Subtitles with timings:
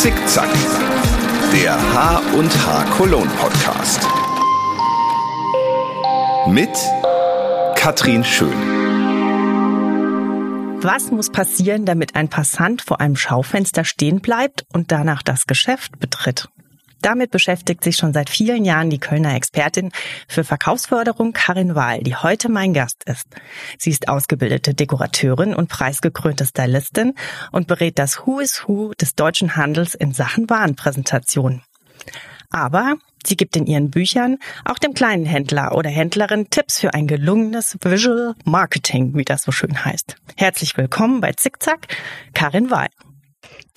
[0.00, 0.48] Zickzack,
[1.52, 4.00] der H und H Cologne Podcast.
[6.48, 6.70] Mit
[7.76, 8.48] Katrin Schön.
[10.80, 15.98] Was muss passieren, damit ein Passant vor einem Schaufenster stehen bleibt und danach das Geschäft
[15.98, 16.48] betritt?
[17.02, 19.90] Damit beschäftigt sich schon seit vielen Jahren die Kölner Expertin
[20.28, 23.26] für Verkaufsförderung Karin Wahl, die heute mein Gast ist.
[23.78, 27.14] Sie ist ausgebildete Dekorateurin und preisgekrönte Stylistin
[27.52, 31.62] und berät das Who is Who des deutschen Handels in Sachen Warenpräsentation.
[32.50, 37.06] Aber sie gibt in ihren Büchern auch dem kleinen Händler oder Händlerin Tipps für ein
[37.06, 40.16] gelungenes Visual Marketing, wie das so schön heißt.
[40.36, 41.86] Herzlich willkommen bei Zickzack,
[42.34, 42.88] Karin Wahl.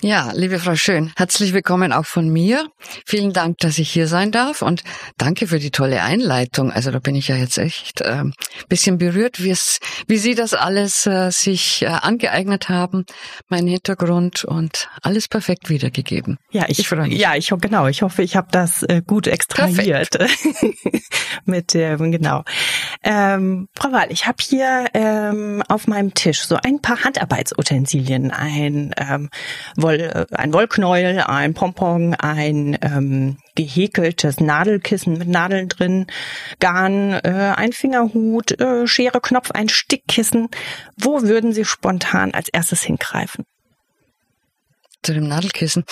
[0.03, 2.67] Ja, liebe Frau Schön, herzlich willkommen auch von mir.
[3.05, 4.83] Vielen Dank, dass ich hier sein darf und
[5.17, 6.73] danke für die tolle Einleitung.
[6.73, 8.25] Also da bin ich ja jetzt echt äh,
[8.67, 13.05] bisschen berührt, wie es, wie Sie das alles äh, sich äh, angeeignet haben,
[13.47, 16.37] mein Hintergrund und alles perfekt wiedergegeben.
[16.51, 17.17] Ja, ich, ich freue mich.
[17.17, 17.87] Ja, ich genau.
[17.87, 20.17] Ich hoffe, ich habe das äh, gut extrahiert
[21.45, 22.43] mit dem genau.
[23.05, 28.93] Ähm, Frau Wahl, ich habe hier ähm, auf meinem Tisch so ein paar Handarbeitsutensilien, ein
[28.97, 29.29] ähm,
[29.77, 36.07] Woll, äh, ein Wollknäuel, ein Pompon, ein ähm, gehäkeltes Nadelkissen mit Nadeln drin,
[36.59, 40.49] Garn, äh, ein Fingerhut, äh, Schere, Knopf, ein Stickkissen.
[40.97, 43.45] Wo würden Sie spontan als erstes hingreifen?
[45.01, 45.83] Zu dem Nadelkissen.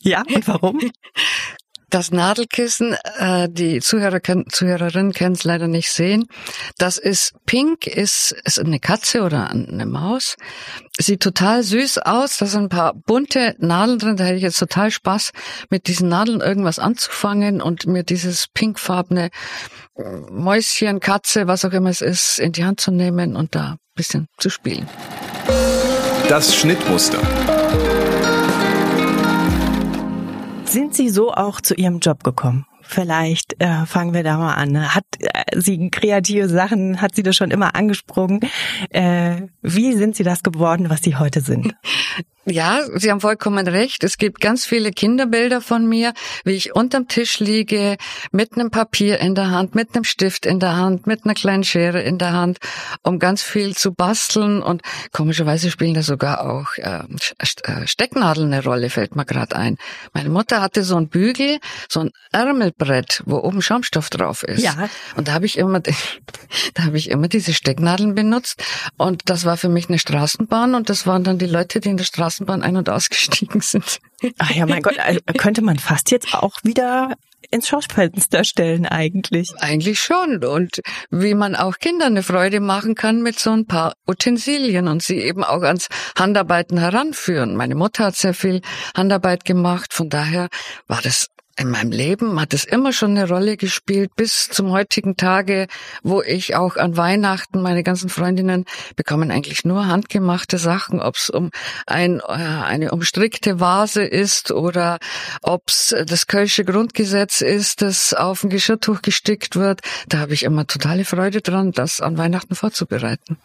[0.00, 0.80] Ja, und warum?
[1.88, 6.26] Das Nadelkissen, äh, die Zuhörer, Zuhörerinnen können es leider nicht sehen.
[6.78, 10.34] Das ist pink, ist, ist eine Katze oder eine Maus.
[10.98, 12.38] Sieht total süß aus.
[12.38, 14.16] Da sind ein paar bunte Nadeln drin.
[14.16, 15.30] Da hätte ich jetzt total Spaß,
[15.70, 19.30] mit diesen Nadeln irgendwas anzufangen und mir dieses pinkfarbene
[20.30, 23.78] Mäuschen, Katze, was auch immer es ist, in die Hand zu nehmen und da ein
[23.94, 24.88] bisschen zu spielen.
[26.28, 27.20] Das Schnittmuster.
[30.76, 32.66] Sind Sie so auch zu Ihrem Job gekommen?
[32.88, 34.94] Vielleicht äh, fangen wir da mal an.
[34.94, 38.40] Hat äh, sie kreative Sachen, hat sie das schon immer angesprungen?
[38.90, 41.74] Äh, wie sind Sie das geworden, was Sie heute sind?
[42.48, 44.04] Ja, Sie haben vollkommen recht.
[44.04, 46.12] Es gibt ganz viele Kinderbilder von mir,
[46.44, 47.96] wie ich unterm Tisch liege,
[48.30, 51.64] mit einem Papier in der Hand, mit einem Stift in der Hand, mit einer kleinen
[51.64, 52.58] Schere in der Hand,
[53.02, 54.62] um ganz viel zu basteln.
[54.62, 59.76] Und komischerweise spielen da sogar auch äh, äh Stecknadeln eine Rolle, fällt mir gerade ein.
[60.12, 61.58] Meine Mutter hatte so ein Bügel,
[61.88, 62.12] so ein
[62.78, 64.62] Ärmelbrett, wo oben Schaumstoff drauf ist.
[64.62, 64.88] Ja.
[65.16, 65.80] Und da habe ich immer,
[66.74, 68.62] da habe ich immer diese Stecknadeln benutzt.
[68.96, 70.74] Und das war für mich eine Straßenbahn.
[70.74, 73.98] Und das waren dann die Leute, die in der Straßenbahn Straßenbahn ein- und ausgestiegen sind.
[74.38, 77.14] Ach ja, mein Gott, also könnte man fast jetzt auch wieder
[77.50, 79.52] ins Schaufenster stellen eigentlich.
[79.58, 80.42] Eigentlich schon.
[80.44, 85.02] Und wie man auch Kindern eine Freude machen kann mit so ein paar Utensilien und
[85.02, 85.86] sie eben auch ans
[86.18, 87.54] Handarbeiten heranführen.
[87.54, 88.62] Meine Mutter hat sehr viel
[88.96, 90.48] Handarbeit gemacht, von daher
[90.88, 91.28] war das
[91.58, 95.68] in meinem Leben hat es immer schon eine Rolle gespielt, bis zum heutigen Tage,
[96.02, 101.30] wo ich auch an Weihnachten, meine ganzen Freundinnen bekommen eigentlich nur handgemachte Sachen, ob es
[101.30, 101.50] um
[101.86, 104.98] ein, äh, eine umstrickte Vase ist oder
[105.42, 109.80] ob es das Kölsche Grundgesetz ist, das auf ein Geschirrtuch gestickt wird.
[110.08, 113.38] Da habe ich immer totale Freude dran, das an Weihnachten vorzubereiten.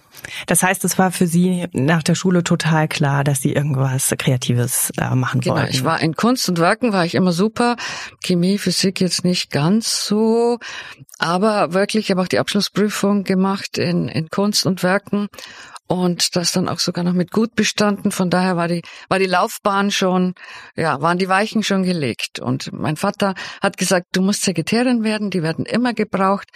[0.48, 4.92] Das heißt, es war für Sie nach der Schule total klar, dass Sie irgendwas Kreatives
[4.98, 5.72] äh, machen genau, wollten.
[5.72, 7.78] Ich war in Kunst und Werken war ich immer super.
[8.24, 10.60] Chemie, Physik jetzt nicht ganz so,
[11.18, 15.28] aber wirklich, ich habe auch die Abschlussprüfung gemacht in, in Kunst und Werken
[15.92, 18.12] und das dann auch sogar noch mit gut bestanden.
[18.12, 20.36] Von daher war die, war die Laufbahn schon,
[20.78, 22.40] ja, waren die Weichen schon gelegt.
[22.40, 26.48] Und mein Vater hat gesagt, du musst Sekretärin werden, die werden immer gebraucht.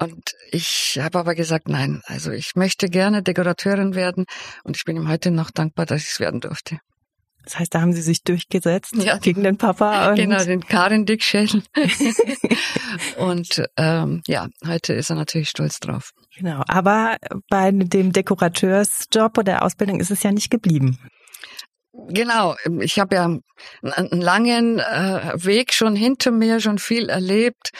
[0.00, 4.26] Und ich habe aber gesagt, nein, also ich möchte gerne Dekorateurin werden
[4.64, 6.78] und ich bin ihm heute noch dankbar, dass ich es werden durfte.
[7.44, 9.18] Das heißt, da haben Sie sich durchgesetzt ja.
[9.18, 10.10] gegen den Papa.
[10.10, 11.62] Und genau, den Karin Dickschädel.
[13.18, 16.12] und ähm, ja, heute ist er natürlich stolz drauf.
[16.36, 17.16] Genau, aber
[17.48, 20.98] bei dem Dekorateursjob oder der Ausbildung ist es ja nicht geblieben.
[22.08, 27.70] Genau, ich habe ja einen langen äh, Weg schon hinter mir, schon viel erlebt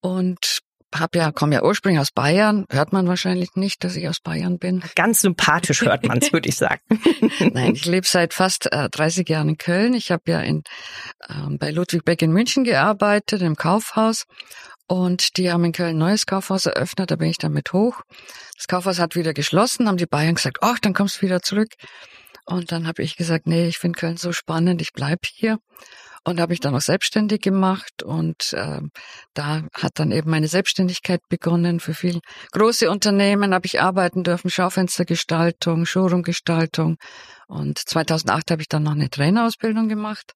[0.00, 0.60] und
[0.98, 2.66] hab ja, komme ja ursprünglich aus Bayern.
[2.70, 4.82] Hört man wahrscheinlich nicht, dass ich aus Bayern bin.
[4.94, 6.82] Ganz sympathisch hört man es, würde ich sagen.
[7.52, 9.94] Nein, ich lebe seit fast äh, 30 Jahren in Köln.
[9.94, 10.62] Ich habe ja in,
[11.28, 14.24] ähm, bei Ludwig Beck in München gearbeitet, im Kaufhaus.
[14.88, 18.02] Und die haben in Köln ein neues Kaufhaus eröffnet, da bin ich dann mit hoch.
[18.56, 21.72] Das Kaufhaus hat wieder geschlossen, haben die Bayern gesagt, ach, dann kommst du wieder zurück.
[22.44, 25.58] Und dann habe ich gesagt, nee, ich finde Köln so spannend, ich bleib hier
[26.26, 28.80] und habe mich dann auch selbstständig gemacht und äh,
[29.32, 31.78] da hat dann eben meine Selbstständigkeit begonnen.
[31.78, 32.18] Für viel
[32.50, 36.96] große Unternehmen habe ich arbeiten dürfen, Schaufenstergestaltung, Showroomgestaltung
[37.46, 40.32] und 2008 habe ich dann noch eine Trainerausbildung gemacht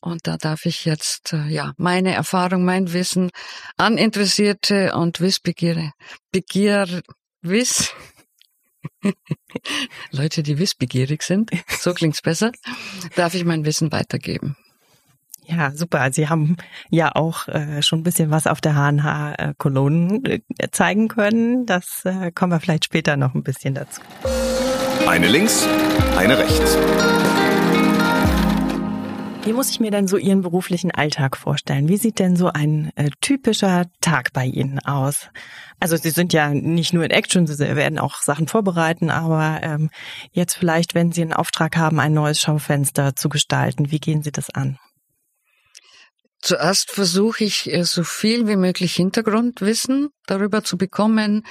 [0.00, 3.30] Und da darf ich jetzt äh, ja meine Erfahrung, mein Wissen
[3.76, 5.92] an Interessierte und Wissbegier,
[6.32, 7.02] Begier,
[7.42, 7.94] Wiss,
[10.10, 12.50] Leute, die wissbegierig sind, so klingt's besser,
[13.14, 14.56] darf ich mein Wissen weitergeben.
[15.50, 16.12] Ja, super.
[16.12, 16.56] Sie haben
[16.90, 21.66] ja auch äh, schon ein bisschen was auf der HNH äh, Kolonnen äh, zeigen können.
[21.66, 24.00] Das äh, kommen wir vielleicht später noch ein bisschen dazu.
[25.08, 25.66] Eine links,
[26.16, 26.78] eine rechts.
[29.42, 31.88] Wie muss ich mir denn so Ihren beruflichen Alltag vorstellen?
[31.88, 35.30] Wie sieht denn so ein äh, typischer Tag bei Ihnen aus?
[35.80, 39.90] Also Sie sind ja nicht nur in Action, Sie werden auch Sachen vorbereiten, aber ähm,
[40.32, 44.30] jetzt vielleicht, wenn Sie einen Auftrag haben, ein neues Schaufenster zu gestalten, wie gehen Sie
[44.30, 44.78] das an?
[46.42, 51.44] Zuerst versuche ich, äh, so viel wie möglich Hintergrundwissen darüber zu bekommen,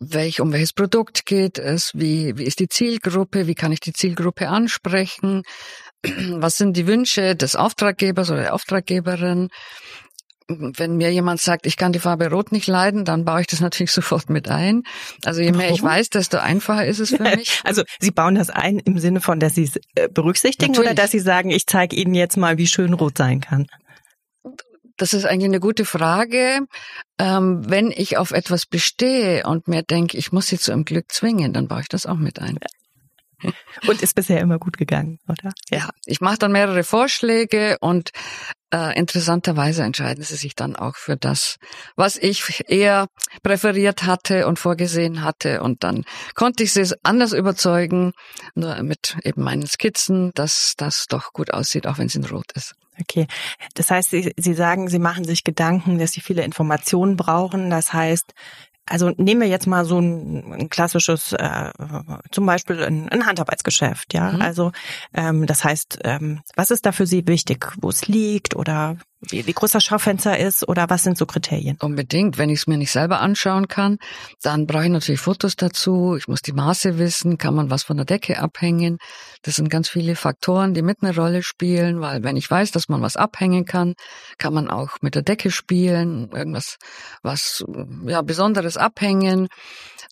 [0.00, 3.92] welch, um welches Produkt geht es, wie, wie ist die Zielgruppe, wie kann ich die
[3.92, 5.42] Zielgruppe ansprechen,
[6.02, 9.48] was sind die Wünsche des Auftraggebers oder der Auftraggeberin.
[10.46, 13.60] Wenn mir jemand sagt, ich kann die Farbe Rot nicht leiden, dann baue ich das
[13.62, 14.82] natürlich sofort mit ein.
[15.24, 15.74] Also je mehr Warum?
[15.74, 17.60] ich weiß, desto einfacher ist es für mich.
[17.64, 20.90] Also Sie bauen das ein im Sinne von, dass Sie es äh, berücksichtigen natürlich.
[20.90, 23.68] oder dass Sie sagen, ich zeige Ihnen jetzt mal, wie schön Rot sein kann?
[24.96, 26.60] Das ist eigentlich eine gute Frage.
[27.18, 31.10] Ähm, wenn ich auf etwas bestehe und mir denke, ich muss sie zu einem Glück
[31.12, 32.58] zwingen, dann baue ich das auch mit ein.
[33.88, 35.52] Und ist bisher immer gut gegangen, oder?
[35.70, 38.10] Ja, ich mache dann mehrere Vorschläge und
[38.72, 41.56] äh, interessanterweise entscheiden sie sich dann auch für das,
[41.96, 43.06] was ich eher
[43.42, 45.62] präferiert hatte und vorgesehen hatte.
[45.62, 46.04] Und dann
[46.34, 48.12] konnte ich sie anders überzeugen,
[48.54, 52.52] nur mit eben meinen Skizzen, dass das doch gut aussieht, auch wenn es in Rot
[52.54, 52.74] ist.
[53.00, 53.26] Okay,
[53.74, 57.70] das heißt, Sie, Sie sagen, Sie machen sich Gedanken, dass Sie viele Informationen brauchen.
[57.70, 58.34] Das heißt,
[58.86, 61.70] also nehmen wir jetzt mal so ein, ein klassisches, äh,
[62.30, 64.32] zum Beispiel ein, ein Handarbeitsgeschäft, ja.
[64.32, 64.42] Mhm.
[64.42, 64.72] Also
[65.14, 68.98] ähm, das heißt, ähm, was ist da für Sie wichtig, wo es liegt oder
[69.30, 71.76] wie, wie groß das Schaufenster ist oder was sind so Kriterien?
[71.80, 72.38] Unbedingt.
[72.38, 73.98] Wenn ich es mir nicht selber anschauen kann,
[74.42, 76.16] dann brauche ich natürlich Fotos dazu.
[76.16, 77.38] Ich muss die Maße wissen.
[77.38, 78.98] Kann man was von der Decke abhängen?
[79.42, 82.88] Das sind ganz viele Faktoren, die mit eine Rolle spielen, weil wenn ich weiß, dass
[82.88, 83.94] man was abhängen kann,
[84.38, 86.76] kann man auch mit der Decke spielen, irgendwas,
[87.22, 87.64] was,
[88.06, 89.48] ja, Besonderes abhängen.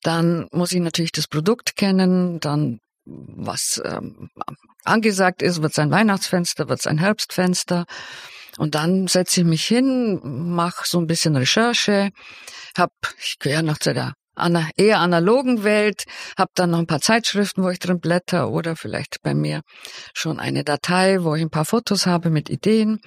[0.03, 4.31] Dann muss ich natürlich das Produkt kennen, dann was ähm,
[4.85, 7.85] angesagt ist, wird es ein Weihnachtsfenster, wird es ein Herbstfenster.
[8.59, 12.11] Und dann setze ich mich hin, mache so ein bisschen Recherche,
[12.77, 16.05] hab, ich gehöre noch zu der einer eher analogen Welt,
[16.39, 19.63] habe dann noch ein paar Zeitschriften, wo ich drin blätter oder vielleicht bei mir
[20.15, 23.01] schon eine Datei, wo ich ein paar Fotos habe mit Ideen.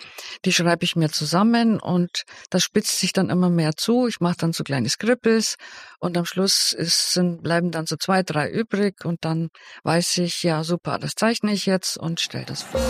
[0.46, 4.08] Die schreibe ich mir zusammen und das spitzt sich dann immer mehr zu.
[4.08, 5.56] Ich mache dann so kleine Skrippels
[6.00, 9.50] und am Schluss ist, sind, bleiben dann so zwei, drei übrig und dann
[9.84, 12.82] weiß ich, ja super, das zeichne ich jetzt und stelle das vor.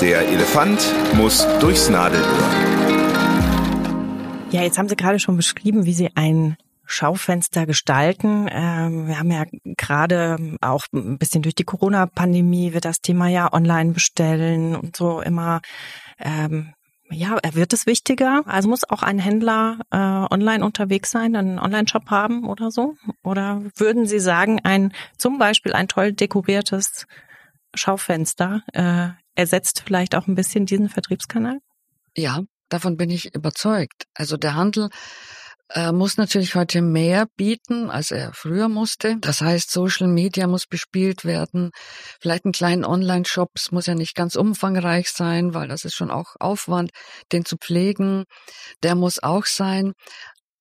[0.00, 0.80] Der Elefant
[1.14, 2.26] muss durchs Nadelöhr.
[4.50, 6.56] Ja, jetzt haben Sie gerade schon beschrieben, wie Sie ein
[6.90, 8.48] Schaufenster gestalten.
[8.50, 9.44] Ähm, wir haben ja
[9.76, 15.20] gerade auch ein bisschen durch die Corona-Pandemie wird das Thema ja online bestellen und so
[15.20, 15.60] immer
[16.18, 16.74] ähm,
[17.12, 18.42] ja, wird es wichtiger?
[18.46, 22.94] Also muss auch ein Händler äh, online unterwegs sein, einen Online-Shop haben oder so?
[23.24, 27.06] Oder würden Sie sagen, ein zum Beispiel ein toll dekoriertes
[27.74, 31.58] Schaufenster äh, ersetzt vielleicht auch ein bisschen diesen Vertriebskanal?
[32.16, 34.06] Ja, davon bin ich überzeugt.
[34.14, 34.88] Also der Handel
[35.72, 39.16] er muss natürlich heute mehr bieten, als er früher musste.
[39.20, 41.70] Das heißt, Social Media muss bespielt werden.
[42.20, 46.10] Vielleicht ein kleinen Online-Shop, es muss ja nicht ganz umfangreich sein, weil das ist schon
[46.10, 46.90] auch Aufwand,
[47.30, 48.24] den zu pflegen.
[48.82, 49.92] Der muss auch sein.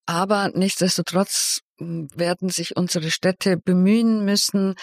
[0.06, 4.76] Aber nichtsdestotrotz hm, werden sich unsere Städte bemühen müssen,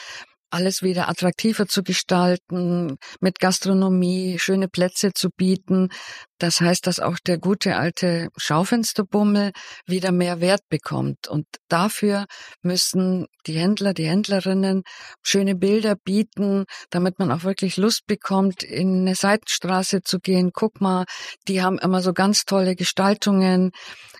[0.51, 5.91] alles wieder attraktiver zu gestalten, mit Gastronomie schöne Plätze zu bieten.
[6.39, 9.53] Das heißt, dass auch der gute alte Schaufensterbummel
[9.87, 11.29] wieder mehr Wert bekommt.
[11.29, 12.27] Und dafür
[12.63, 14.83] müssen die Händler, die Händlerinnen
[15.23, 20.51] schöne Bilder bieten, damit man auch wirklich Lust bekommt, in eine Seitenstraße zu gehen.
[20.53, 21.05] Guck mal,
[21.49, 23.73] die haben immer so ganz tolle Gestaltungen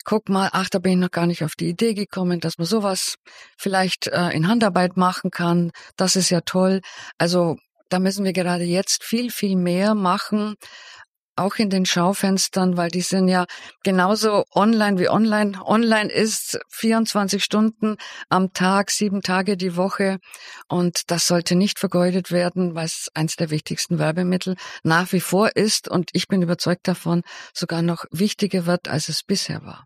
[0.07, 2.67] guck mal, ach, da bin ich noch gar nicht auf die Idee gekommen, dass man
[2.67, 3.17] sowas
[3.59, 5.73] vielleicht äh, in Handarbeit machen kann.
[5.97, 6.81] Das ist ja toll.
[7.19, 7.57] Also
[7.89, 10.55] da müssen wir gerade jetzt viel, viel mehr machen,
[11.37, 13.47] auch in den Schaufenstern, weil die sind ja
[13.83, 15.53] genauso online wie online.
[15.65, 17.97] Online ist 24 Stunden
[18.29, 20.19] am Tag, sieben Tage die Woche.
[20.69, 25.55] Und das sollte nicht vergeudet werden, weil es eines der wichtigsten Werbemittel nach wie vor
[25.55, 25.89] ist.
[25.89, 27.23] Und ich bin überzeugt davon,
[27.55, 29.85] sogar noch wichtiger wird, als es bisher war.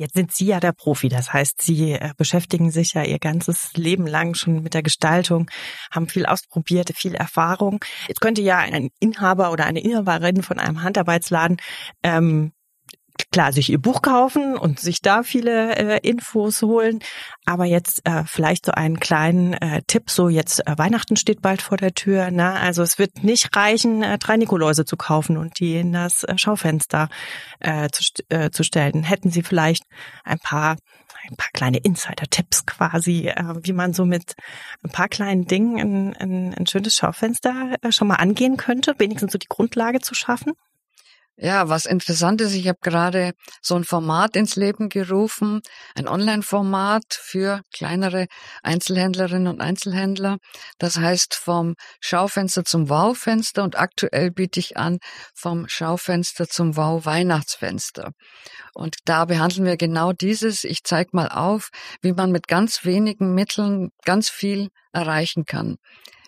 [0.00, 3.70] Jetzt sind Sie ja der Profi, das heißt, Sie äh, beschäftigen sich ja Ihr ganzes
[3.74, 5.50] Leben lang schon mit der Gestaltung,
[5.90, 7.84] haben viel ausprobiert, viel Erfahrung.
[8.08, 11.58] Jetzt könnte ja ein Inhaber oder eine Inhaberin von einem Handarbeitsladen
[12.02, 12.52] ähm,
[13.30, 17.00] klar sich ihr Buch kaufen und sich da viele äh, Infos holen,
[17.44, 21.62] aber jetzt äh, vielleicht so einen kleinen äh, Tipp, so jetzt äh, Weihnachten steht bald
[21.62, 22.52] vor der Tür, ne?
[22.52, 26.38] Also es wird nicht reichen, äh, drei Nikoläuse zu kaufen und die in das äh,
[26.38, 27.08] Schaufenster
[27.58, 29.02] äh, zu, äh, zu stellen.
[29.02, 29.84] Hätten Sie vielleicht
[30.24, 30.76] ein paar
[31.28, 34.34] ein paar kleine Insider-Tipps quasi, äh, wie man so mit
[34.82, 39.32] ein paar kleinen Dingen ein, ein, ein schönes Schaufenster äh, schon mal angehen könnte, wenigstens
[39.32, 40.54] so die Grundlage zu schaffen?
[41.42, 43.32] Ja, was interessant ist, ich habe gerade
[43.62, 45.62] so ein Format ins Leben gerufen,
[45.94, 48.26] ein Online-Format für kleinere
[48.62, 50.36] Einzelhändlerinnen und Einzelhändler.
[50.76, 54.98] Das heißt vom Schaufenster zum Wow-Fenster und aktuell biete ich an
[55.34, 58.10] vom Schaufenster zum Wow-Weihnachtsfenster.
[58.74, 60.64] Und da behandeln wir genau dieses.
[60.64, 61.70] Ich zeige mal auf,
[62.02, 65.78] wie man mit ganz wenigen Mitteln ganz viel erreichen kann.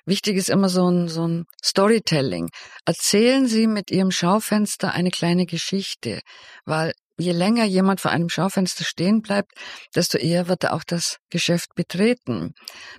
[0.04, 2.48] Wichtig ist immer so ein, so ein Storytelling.
[2.84, 6.20] Erzählen Sie mit Ihrem Schaufenster eine kleine Geschichte,
[6.64, 6.92] weil
[7.22, 9.52] je länger jemand vor einem Schaufenster stehen bleibt,
[9.94, 12.54] desto eher wird er auch das Geschäft betreten.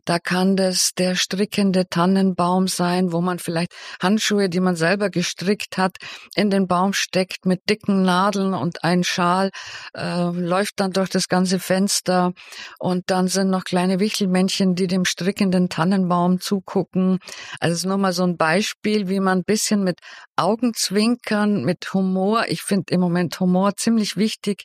[0.05, 5.77] Da kann das der strickende Tannenbaum sein, wo man vielleicht Handschuhe, die man selber gestrickt
[5.77, 5.97] hat,
[6.35, 9.51] in den Baum steckt mit dicken Nadeln und ein Schal
[9.95, 12.31] äh, läuft dann durch das ganze Fenster
[12.79, 17.19] und dann sind noch kleine Wichelmännchen, die dem strickenden Tannenbaum zugucken.
[17.59, 19.99] Also es ist nur mal so ein Beispiel, wie man ein bisschen mit
[20.35, 24.63] Augenzwinkern, mit Humor, ich finde im Moment Humor ziemlich wichtig,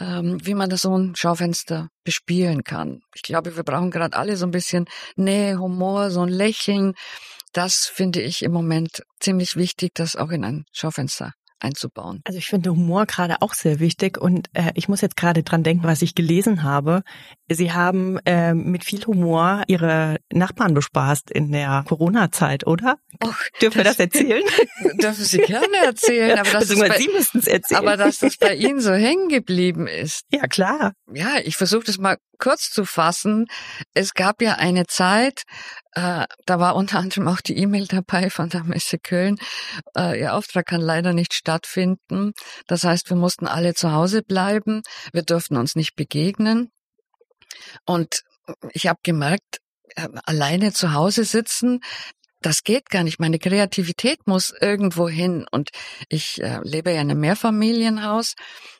[0.00, 3.00] ähm, wie man das so ein Schaufenster bespielen kann.
[3.14, 6.94] Ich glaube, wir brauchen gerade alle so ein bisschen Nähe, Humor, so ein Lächeln.
[7.52, 12.20] Das finde ich im Moment ziemlich wichtig, das auch in ein Schaufenster einzubauen.
[12.24, 15.62] Also ich finde Humor gerade auch sehr wichtig und äh, ich muss jetzt gerade dran
[15.62, 17.02] denken, was ich gelesen habe.
[17.50, 22.96] Sie haben äh, mit viel Humor Ihre Nachbarn bespaßt in der Corona-Zeit, oder?
[23.22, 24.42] Och, Dürfen wir das erzählen?
[25.02, 27.80] Dürfen Sie gerne erzählen, aber das bei, Sie müssten es erzählen.
[27.80, 30.22] Aber dass das bei Ihnen so hängen geblieben ist.
[30.30, 30.92] Ja, klar.
[31.12, 33.46] Ja, ich versuche das mal kurz zu fassen.
[33.94, 35.42] Es gab ja eine Zeit,
[35.92, 39.36] äh, da war unter anderem auch die E-Mail dabei von der Messe Köln.
[39.96, 42.32] Äh, ihr Auftrag kann leider nicht stattfinden.
[42.66, 44.82] Das heißt, wir mussten alle zu Hause bleiben.
[45.12, 46.72] Wir durften uns nicht begegnen.
[47.86, 48.22] Und
[48.72, 49.58] ich habe gemerkt,
[49.94, 51.80] äh, alleine zu Hause sitzen,
[52.42, 53.20] das geht gar nicht.
[53.20, 55.46] Meine Kreativität muss irgendwo hin.
[55.50, 55.70] Und
[56.08, 58.34] ich äh, lebe ja in einem Mehrfamilienhaus,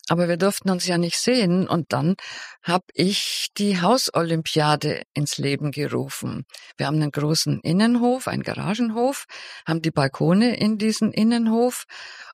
[0.09, 1.69] aber wir durften uns ja nicht sehen.
[1.69, 2.16] Und dann
[2.62, 6.45] habe ich die Hausolympiade ins Leben gerufen.
[6.76, 9.26] Wir haben einen großen Innenhof, einen Garagenhof,
[9.66, 11.85] haben die Balkone in diesen Innenhof.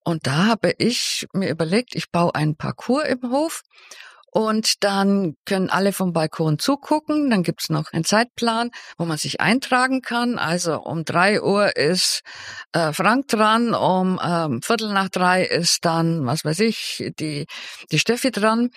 [0.04, 3.62] Und da habe ich mir überlegt, ich baue einen Parcours im Hof
[4.30, 7.30] und dann können alle vom Balkon zugucken.
[7.30, 10.38] Dann gibt's noch einen Zeitplan, wo man sich eintragen kann.
[10.38, 12.22] Also um drei Uhr ist
[12.72, 17.46] äh, Frank dran, um ähm, Viertel nach drei ist dann, was weiß ich, die,
[17.90, 18.70] die Steffi dran.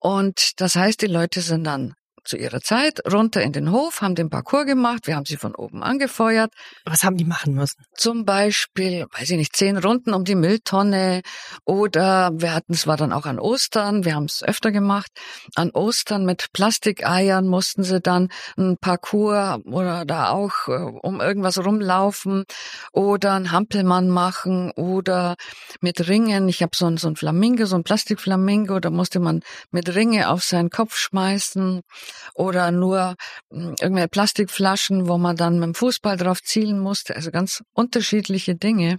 [0.00, 1.94] Und das heißt, die Leute sind dann
[2.24, 5.54] zu ihrer Zeit runter in den Hof, haben den Parcours gemacht, wir haben sie von
[5.54, 6.52] oben angefeuert.
[6.84, 7.84] Was haben die machen müssen?
[7.96, 11.22] Zum Beispiel, weiß ich nicht, zehn Runden um die Mülltonne
[11.64, 15.10] oder wir hatten es war dann auch an Ostern, wir haben es öfter gemacht,
[15.54, 21.64] an Ostern mit Plastikeiern mussten sie dann ein Parcours oder da auch äh, um irgendwas
[21.64, 22.44] rumlaufen
[22.92, 25.36] oder ein Hampelmann machen oder
[25.80, 26.48] mit Ringen.
[26.48, 29.40] Ich habe so ein, so ein Flamingo, so ein Plastikflamingo, da musste man
[29.70, 31.82] mit Ringe auf seinen Kopf schmeißen
[32.34, 33.14] oder nur
[33.50, 37.16] hm, irgendwelche Plastikflaschen, wo man dann mit dem Fußball drauf zielen musste.
[37.16, 38.98] Also ganz unterschiedliche Dinge.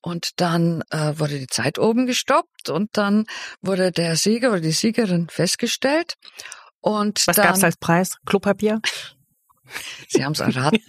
[0.00, 3.24] Und dann äh, wurde die Zeit oben gestoppt und dann
[3.60, 6.14] wurde der Sieger oder die Siegerin festgestellt.
[6.80, 8.16] Und Was dann, gab's als Preis?
[8.26, 8.80] Klopapier?
[10.08, 10.82] Sie haben es erraten.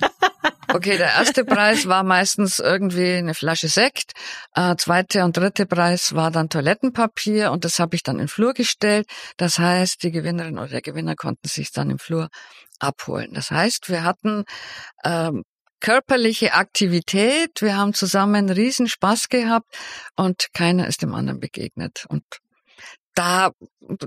[0.74, 4.14] Okay, der erste Preis war meistens irgendwie eine Flasche Sekt.
[4.56, 8.54] Äh, zweite und dritte Preis war dann Toilettenpapier und das habe ich dann in Flur
[8.54, 9.08] gestellt.
[9.38, 12.30] Das heißt, die Gewinnerin oder der Gewinner konnten sich dann im Flur
[12.80, 13.34] abholen.
[13.34, 14.46] Das heißt, wir hatten
[15.04, 15.44] ähm,
[15.80, 19.78] körperliche Aktivität, wir haben zusammen riesen Spaß gehabt
[20.16, 22.06] und keiner ist dem anderen begegnet.
[22.10, 22.24] Und
[23.16, 23.52] da,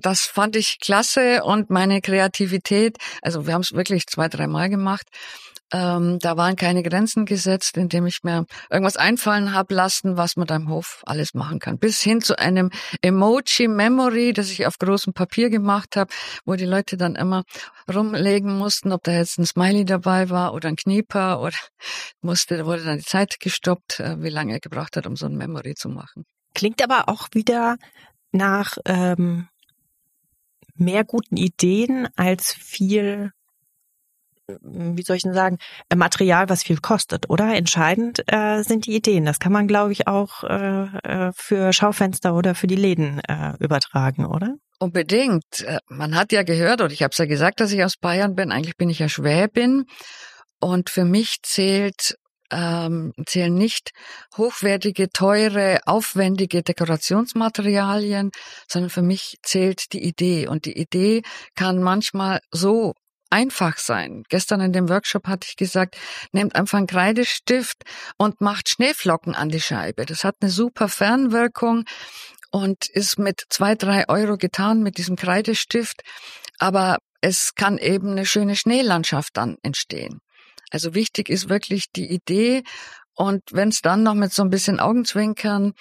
[0.00, 5.06] das fand ich klasse und meine Kreativität, also wir haben es wirklich zwei, dreimal gemacht.
[5.72, 10.46] Ähm, da waren keine Grenzen gesetzt, indem ich mir irgendwas einfallen habe lassen, was man
[10.46, 11.78] da im Hof alles machen kann.
[11.78, 12.70] Bis hin zu einem
[13.02, 16.12] Emoji-Memory, das ich auf großem Papier gemacht habe,
[16.44, 17.42] wo die Leute dann immer
[17.92, 21.56] rumlegen mussten, ob da jetzt ein Smiley dabei war oder ein Knieper oder
[22.20, 25.36] musste, wurde dann die Zeit gestoppt, äh, wie lange er gebraucht hat, um so ein
[25.36, 26.24] Memory zu machen.
[26.54, 27.76] Klingt aber auch wieder
[28.36, 29.48] nach ähm,
[30.74, 33.32] mehr guten Ideen als viel
[34.60, 37.54] wie soll ich denn sagen, äh, Material, was viel kostet, oder?
[37.54, 39.24] Entscheidend äh, sind die Ideen.
[39.24, 43.54] Das kann man, glaube ich, auch äh, äh, für Schaufenster oder für die Läden äh,
[43.58, 44.54] übertragen, oder?
[44.78, 45.62] Unbedingt.
[45.62, 48.34] Äh, man hat ja gehört, und ich habe es ja gesagt, dass ich aus Bayern
[48.34, 48.52] bin.
[48.52, 49.84] Eigentlich bin ich ja Schwäbin.
[50.60, 52.16] Und für mich zählt
[52.50, 53.90] ähm, zählen nicht
[54.36, 58.30] hochwertige, teure, aufwendige Dekorationsmaterialien,
[58.68, 60.48] sondern für mich zählt die Idee.
[60.48, 61.22] Und die Idee
[61.54, 62.94] kann manchmal so
[63.30, 64.22] einfach sein.
[64.28, 65.96] Gestern in dem Workshop hatte ich gesagt,
[66.32, 67.82] nehmt einfach einen Kreidestift
[68.16, 70.06] und macht Schneeflocken an die Scheibe.
[70.06, 71.84] Das hat eine super Fernwirkung
[72.50, 76.02] und ist mit zwei, drei Euro getan mit diesem Kreidestift.
[76.58, 80.20] Aber es kann eben eine schöne Schneelandschaft dann entstehen.
[80.70, 82.62] Also wichtig ist wirklich die Idee
[83.16, 85.72] und wenn es dann noch mit so ein bisschen Augenzwinkern,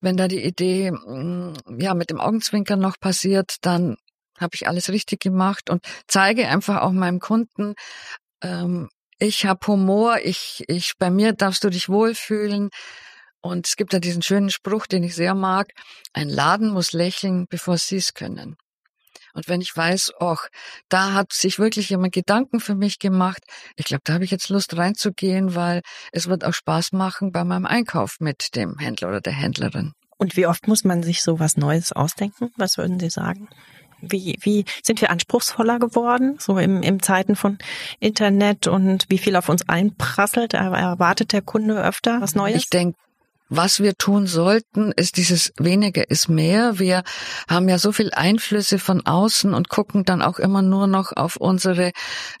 [0.00, 3.96] wenn da die Idee mm, ja mit dem Augenzwinkern noch passiert, dann
[4.38, 7.74] habe ich alles richtig gemacht und zeige einfach auch meinem Kunden,
[8.42, 12.70] ähm, ich habe Humor, ich, ich, bei mir darfst du dich wohlfühlen.
[13.40, 15.72] Und es gibt ja diesen schönen Spruch, den ich sehr mag,
[16.12, 18.56] ein Laden muss lächeln, bevor sie es können.
[19.34, 20.48] Und wenn ich weiß, ach,
[20.88, 23.42] da hat sich wirklich jemand Gedanken für mich gemacht,
[23.76, 27.44] ich glaube, da habe ich jetzt Lust reinzugehen, weil es wird auch Spaß machen bei
[27.44, 29.92] meinem Einkauf mit dem Händler oder der Händlerin.
[30.16, 32.50] Und wie oft muss man sich so was Neues ausdenken?
[32.56, 33.48] Was würden Sie sagen?
[34.00, 37.58] Wie, wie sind wir anspruchsvoller geworden, so im, im Zeiten von
[38.00, 40.54] Internet und wie viel auf uns einprasselt?
[40.54, 42.56] Erwartet der Kunde öfter was Neues?
[42.56, 42.98] Ich denke,
[43.48, 46.78] was wir tun sollten, ist dieses weniger ist mehr.
[46.78, 47.02] Wir
[47.48, 51.36] haben ja so viel Einflüsse von außen und gucken dann auch immer nur noch auf
[51.36, 51.92] unsere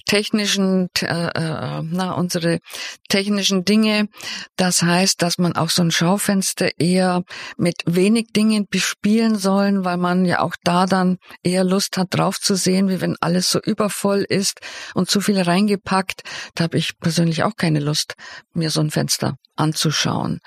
[0.06, 2.60] technischen, äh, äh, na, unsere
[3.08, 4.08] technischen Dinge.
[4.56, 7.22] Das heißt, dass man auch so ein Schaufenster eher
[7.56, 12.40] mit wenig Dingen bespielen sollen, weil man ja auch da dann eher Lust hat, drauf
[12.40, 14.60] zu sehen, wie wenn alles so übervoll ist
[14.94, 16.22] und zu viel reingepackt.
[16.54, 18.14] Da habe ich persönlich auch keine Lust,
[18.52, 20.40] mir so ein Fenster anzuschauen.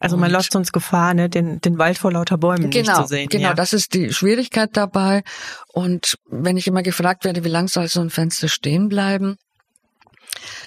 [0.00, 3.08] Also man läuft sonst Gefahr, ne, den, den Wald vor lauter Bäumen genau, nicht zu
[3.08, 3.28] sehen.
[3.28, 3.54] Genau, ja.
[3.54, 5.22] das ist die Schwierigkeit dabei.
[5.68, 9.36] Und wenn ich immer gefragt werde, wie lang soll so ein Fenster stehen bleiben,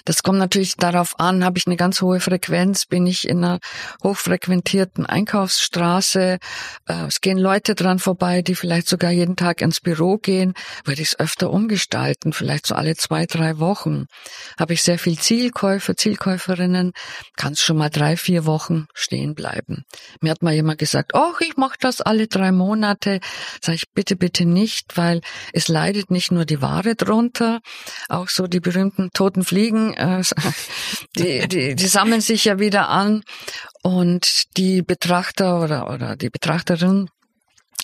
[0.04, 3.58] das kommt natürlich darauf an, habe ich eine ganz hohe Frequenz, bin ich in einer
[4.02, 6.38] hochfrequentierten Einkaufsstraße,
[6.86, 10.54] äh, es gehen Leute dran vorbei, die vielleicht sogar jeden Tag ins Büro gehen,
[10.84, 14.06] würde ich es öfter umgestalten, vielleicht so alle zwei, drei Wochen.
[14.58, 16.92] Habe ich sehr viel Zielkäufer, Zielkäuferinnen,
[17.36, 19.84] kann es schon mal drei, vier Wochen stehen bleiben.
[20.20, 23.20] Mir hat mal jemand gesagt, ach, ich mache das alle drei Monate.
[23.60, 25.20] Sag ich, bitte, bitte nicht, weil
[25.52, 27.60] es leidet nicht nur die Ware drunter,
[28.08, 30.22] auch so die berühmten toten Fliegen Fliegen, äh,
[31.16, 33.22] die, die, die sammeln sich ja wieder an
[33.82, 37.08] und die Betrachter oder, oder die Betrachterinnen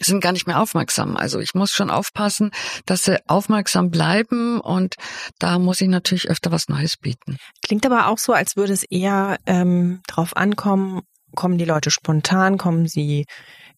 [0.00, 1.16] sind gar nicht mehr aufmerksam.
[1.16, 2.52] Also ich muss schon aufpassen,
[2.86, 4.94] dass sie aufmerksam bleiben und
[5.40, 7.38] da muss ich natürlich öfter was Neues bieten.
[7.64, 11.02] Klingt aber auch so, als würde es eher ähm, drauf ankommen,
[11.34, 13.26] kommen die Leute spontan, kommen sie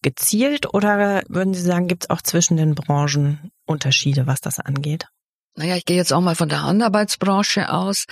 [0.03, 5.07] gezielt oder würden Sie sagen, gibt es auch zwischen den Branchen Unterschiede, was das angeht?
[5.57, 8.05] Naja, ich gehe jetzt auch mal von der Handarbeitsbranche aus.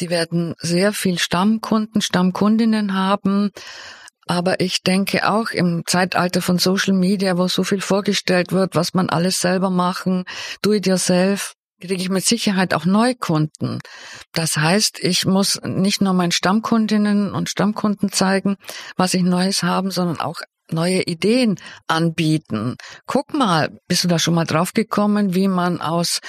[0.00, 3.50] Die werden sehr viel Stammkunden, Stammkundinnen haben.
[4.26, 8.94] Aber ich denke auch im Zeitalter von Social Media, wo so viel vorgestellt wird, was
[8.94, 10.24] man alles selber machen,
[10.62, 13.80] do it yourself, kriege ich mit Sicherheit auch Neukunden.
[14.32, 18.56] Das heißt, ich muss nicht nur meinen Stammkundinnen und Stammkunden zeigen,
[18.96, 20.40] was ich Neues haben, sondern auch
[20.72, 21.56] neue Ideen
[21.86, 22.76] anbieten.
[23.06, 26.20] Guck mal, bist du da schon mal draufgekommen, wie man aus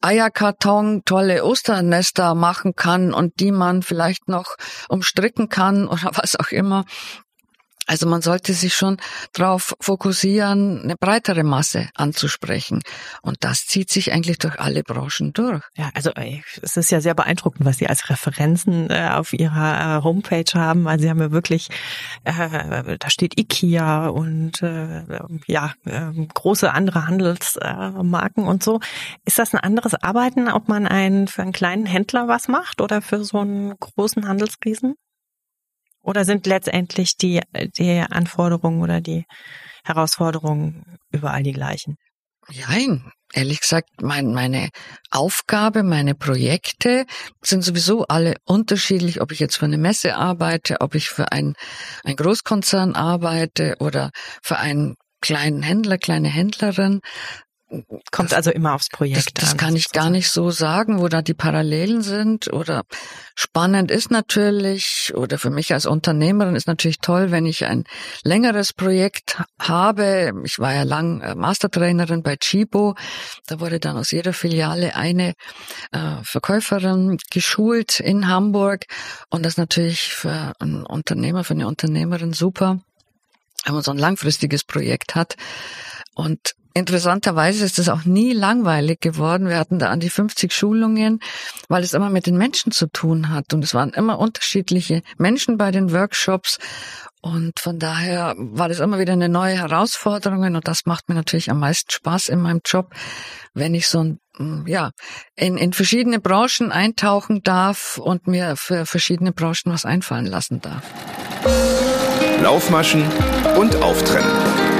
[0.00, 4.56] Eierkarton tolle Osternester machen kann und die man vielleicht noch
[4.88, 6.84] umstricken kann oder was auch immer.
[7.86, 8.98] Also man sollte sich schon
[9.32, 12.82] darauf fokussieren, eine breitere Masse anzusprechen.
[13.22, 15.62] Und das zieht sich eigentlich durch alle Branchen durch.
[15.76, 16.10] Ja, also
[16.62, 20.88] es ist ja sehr beeindruckend, was Sie als Referenzen äh, auf Ihrer äh, Homepage haben.
[20.88, 21.68] Also Sie haben ja wirklich,
[22.24, 25.02] äh, da steht IKEA und äh,
[25.46, 28.80] ja, äh, große andere Handelsmarken und so.
[29.24, 33.00] Ist das ein anderes Arbeiten, ob man einen für einen kleinen Händler was macht oder
[33.00, 34.96] für so einen großen Handelsriesen?
[36.06, 37.40] Oder sind letztendlich die,
[37.76, 39.24] die Anforderungen oder die
[39.84, 41.96] Herausforderungen überall die gleichen?
[42.68, 44.68] Nein, ehrlich gesagt, mein, meine
[45.10, 47.06] Aufgabe, meine Projekte
[47.42, 51.54] sind sowieso alle unterschiedlich, ob ich jetzt für eine Messe arbeite, ob ich für ein,
[52.04, 54.12] ein Großkonzern arbeite oder
[54.44, 57.00] für einen kleinen Händler, kleine Händlerin.
[57.68, 61.08] Kommt das, also immer aufs Projekt das, das kann ich gar nicht so sagen, wo
[61.08, 62.52] da die Parallelen sind.
[62.52, 62.84] Oder
[63.34, 67.82] spannend ist natürlich, oder für mich als Unternehmerin ist natürlich toll, wenn ich ein
[68.22, 70.32] längeres Projekt habe.
[70.44, 72.94] Ich war ja lang äh, Mastertrainerin bei Chibo.
[73.48, 75.34] Da wurde dann aus jeder Filiale eine
[75.90, 78.84] äh, Verkäuferin geschult in Hamburg.
[79.28, 82.78] Und das ist natürlich für einen Unternehmer, für eine Unternehmerin super,
[83.64, 85.34] wenn man so ein langfristiges Projekt hat.
[86.14, 89.48] Und Interessanterweise ist es auch nie langweilig geworden.
[89.48, 91.20] Wir hatten da an die 50 Schulungen,
[91.70, 93.54] weil es immer mit den Menschen zu tun hat.
[93.54, 96.58] Und es waren immer unterschiedliche Menschen bei den Workshops.
[97.22, 100.54] Und von daher war das immer wieder eine neue Herausforderung.
[100.54, 102.92] Und das macht mir natürlich am meisten Spaß in meinem Job,
[103.54, 104.90] wenn ich so ein, mm, ja,
[105.34, 110.84] in, in verschiedene Branchen eintauchen darf und mir für verschiedene Branchen was einfallen lassen darf.
[112.42, 113.02] Laufmaschen
[113.56, 114.75] und Auftrennen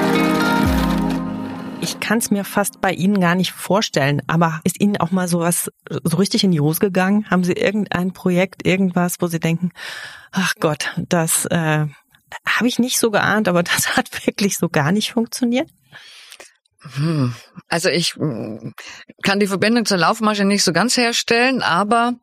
[1.87, 5.29] ich kann es mir fast bei Ihnen gar nicht vorstellen, aber ist Ihnen auch mal
[5.29, 5.71] sowas
[6.03, 7.31] so richtig in die Hose gegangen?
[7.31, 9.71] Haben Sie irgendein Projekt, irgendwas, wo Sie denken,
[10.33, 11.87] ach Gott, das äh,
[12.45, 15.71] habe ich nicht so geahnt, aber das hat wirklich so gar nicht funktioniert?
[16.97, 17.35] Hm.
[17.69, 18.75] Also ich hm,
[19.23, 22.15] kann die Verbindung zur Laufmasche nicht so ganz herstellen, aber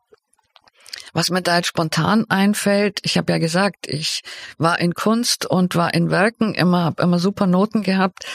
[1.14, 4.22] was mir da jetzt spontan einfällt, ich habe ja gesagt, ich
[4.58, 8.26] war in Kunst und war in Werken immer, hab immer super Noten gehabt.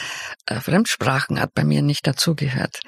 [0.45, 2.79] Äh, Fremdsprachen hat bei mir nicht dazugehört.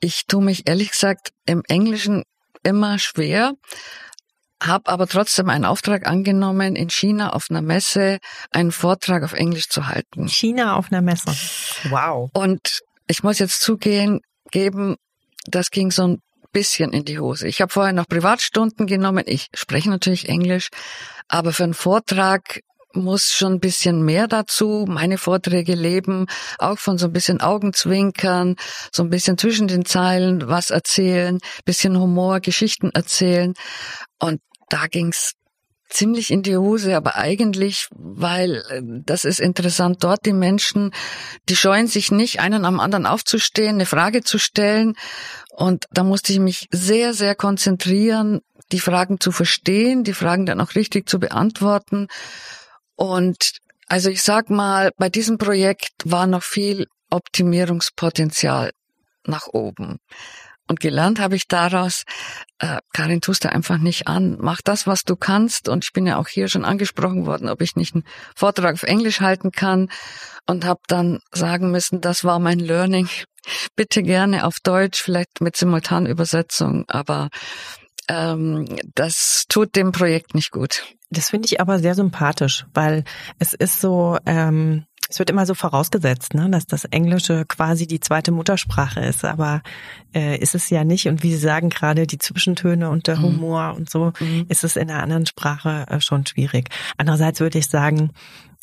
[0.00, 2.24] Ich tue mich ehrlich gesagt im Englischen
[2.62, 3.54] immer schwer,
[4.62, 8.18] habe aber trotzdem einen Auftrag angenommen, in China auf einer Messe
[8.50, 10.28] einen Vortrag auf Englisch zu halten.
[10.28, 11.32] China auf einer Messe.
[11.90, 12.30] Wow.
[12.34, 14.20] Und ich muss jetzt zugehen,
[14.50, 14.96] geben,
[15.46, 16.18] das ging so ein
[16.52, 17.48] bisschen in die Hose.
[17.48, 19.24] Ich habe vorher noch Privatstunden genommen.
[19.26, 20.68] Ich spreche natürlich Englisch,
[21.28, 22.60] aber für einen Vortrag
[22.94, 24.86] muss schon ein bisschen mehr dazu.
[24.88, 26.26] Meine Vorträge leben
[26.58, 28.56] auch von so ein bisschen Augenzwinkern,
[28.92, 33.54] so ein bisschen zwischen den Zeilen was erzählen, bisschen Humor, Geschichten erzählen.
[34.18, 35.32] Und da ging's
[35.88, 40.92] ziemlich in die Hose, aber eigentlich, weil äh, das ist interessant, dort die Menschen,
[41.48, 44.94] die scheuen sich nicht, einen am anderen aufzustehen, eine Frage zu stellen.
[45.50, 48.40] Und da musste ich mich sehr, sehr konzentrieren,
[48.72, 52.08] die Fragen zu verstehen, die Fragen dann auch richtig zu beantworten.
[52.96, 58.72] Und also ich sag mal, bei diesem Projekt war noch viel Optimierungspotenzial
[59.24, 59.98] nach oben.
[60.68, 62.04] Und gelernt habe ich daraus,
[62.58, 64.36] äh, Karin, tust du einfach nicht an.
[64.40, 65.68] Mach das, was du kannst.
[65.68, 68.04] Und ich bin ja auch hier schon angesprochen worden, ob ich nicht einen
[68.36, 69.88] Vortrag auf Englisch halten kann.
[70.46, 73.08] Und habe dann sagen müssen, das war mein Learning.
[73.76, 76.84] Bitte gerne auf Deutsch, vielleicht mit Simultanübersetzung.
[76.88, 77.30] Aber
[78.08, 80.84] ähm, das tut dem Projekt nicht gut.
[81.10, 83.04] Das finde ich aber sehr sympathisch, weil
[83.38, 88.00] es ist so, ähm, es wird immer so vorausgesetzt, ne, dass das Englische quasi die
[88.00, 89.62] zweite Muttersprache ist, aber
[90.14, 91.08] äh, ist es ja nicht.
[91.08, 93.22] Und wie Sie sagen, gerade die Zwischentöne und der mhm.
[93.22, 94.46] Humor und so, mhm.
[94.48, 96.68] ist es in einer anderen Sprache äh, schon schwierig.
[96.98, 98.10] Andererseits würde ich sagen,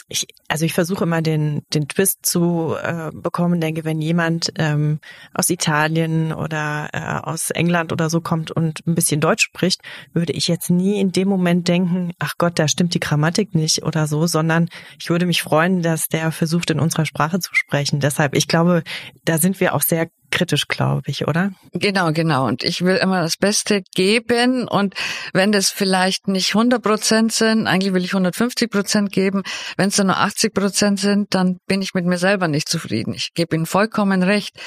[0.07, 4.99] ich, also ich versuche immer den, den Twist zu äh, bekommen, denke, wenn jemand ähm,
[5.33, 9.81] aus Italien oder äh, aus England oder so kommt und ein bisschen Deutsch spricht,
[10.13, 13.83] würde ich jetzt nie in dem Moment denken, ach Gott, da stimmt die Grammatik nicht
[13.83, 17.99] oder so, sondern ich würde mich freuen, dass der versucht, in unserer Sprache zu sprechen.
[17.99, 18.83] Deshalb, ich glaube,
[19.23, 21.51] da sind wir auch sehr kritisch, glaube ich, oder?
[21.71, 22.45] Genau, genau.
[22.45, 24.67] Und ich will immer das Beste geben.
[24.67, 24.93] Und
[25.33, 29.43] wenn das vielleicht nicht 100 Prozent sind, eigentlich will ich 150 Prozent geben.
[29.77, 33.13] Wenn es dann nur 80 Prozent sind, dann bin ich mit mir selber nicht zufrieden.
[33.13, 34.59] Ich gebe Ihnen vollkommen recht.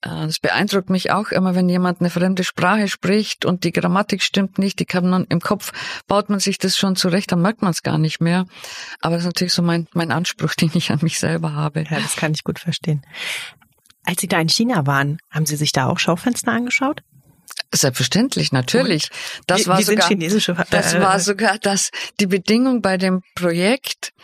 [0.00, 4.22] Es äh, beeindruckt mich auch immer, wenn jemand eine fremde Sprache spricht und die Grammatik
[4.22, 5.72] stimmt nicht, die kann man im Kopf,
[6.06, 8.46] baut man sich das schon zurecht, dann merkt man es gar nicht mehr.
[9.00, 11.80] Aber das ist natürlich so mein, mein Anspruch, den ich an mich selber habe.
[11.80, 13.02] Ja, das kann ich gut verstehen.
[14.08, 17.02] Als Sie da in China waren, haben Sie sich da auch Schaufenster angeschaut?
[17.74, 19.10] Selbstverständlich, natürlich.
[19.40, 22.96] Und das wie, war wie sogar, chinesische, äh, das war sogar das, die Bedingung bei
[22.96, 24.14] dem Projekt.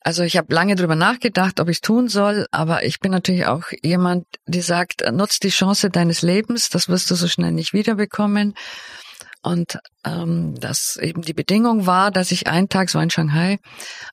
[0.00, 3.46] Also ich habe lange drüber nachgedacht, ob ich es tun soll, aber ich bin natürlich
[3.46, 7.72] auch jemand, die sagt, nutz die Chance deines Lebens, das wirst du so schnell nicht
[7.72, 8.54] wiederbekommen.
[9.42, 13.58] Und ähm, dass eben die Bedingung war, dass ich einen Tag, so in Shanghai,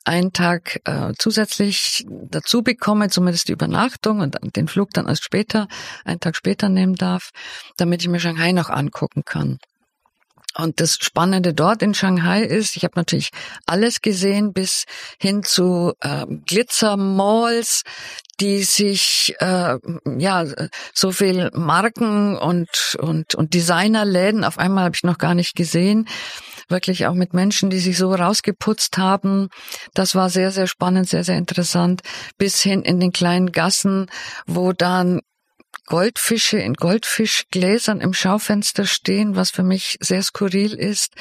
[0.06, 5.68] einen Tag äh, zusätzlich dazu bekomme, zumindest die Übernachtung und den Flug dann erst später,
[6.06, 7.32] einen Tag später nehmen darf,
[7.76, 9.60] damit ich mir Shanghai noch angucken kann.
[10.58, 13.30] Und das Spannende dort in Shanghai ist, ich habe natürlich
[13.68, 14.86] alles gesehen, bis
[15.20, 17.84] hin zu äh, Glitzermalls,
[18.40, 19.78] die sich äh,
[20.18, 20.46] ja
[20.94, 26.08] so viel Marken und und und Designerläden auf einmal habe ich noch gar nicht gesehen.
[26.70, 29.50] Wirklich auch mit Menschen die sich so rausgeputzt haben.
[29.94, 32.02] Das war sehr sehr spannend sehr sehr interessant.
[32.38, 34.08] Bis hin in den kleinen Gassen
[34.48, 35.22] wo dann
[35.88, 41.14] Goldfische in Goldfischgläsern im Schaufenster stehen, was für mich sehr skurril ist.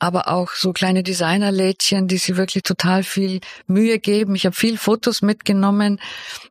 [0.00, 4.34] Aber auch so kleine Designerlädchen, die sich wirklich total viel Mühe geben.
[4.34, 6.00] Ich habe viel Fotos mitgenommen,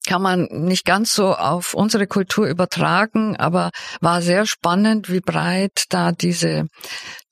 [0.08, 5.86] kann man nicht ganz so auf unsere Kultur übertragen, aber war sehr spannend, wie breit
[5.90, 6.68] da diese,